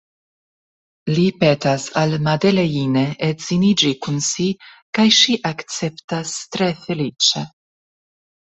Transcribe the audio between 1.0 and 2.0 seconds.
Li petas